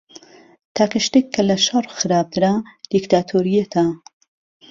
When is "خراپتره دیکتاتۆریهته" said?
1.99-3.83